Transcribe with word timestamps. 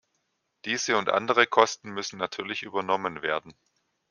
Diese 0.65 0.97
und 0.97 1.09
andere 1.11 1.45
Kosten 1.45 1.91
müssen 1.91 2.17
natürlich 2.17 2.63
übernommen 2.63 3.21
werden. 3.21 3.53